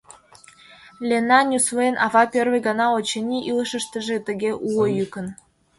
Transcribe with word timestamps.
Лена— 1.07 1.39
нюслен, 1.49 1.95
ава— 2.05 2.23
первый 2.33 2.61
гана, 2.67 2.85
очыни, 2.97 3.39
илышыштыже 3.49 4.17
тыге 4.27 4.51
уло 4.67 4.85
йӱкын. 4.97 5.27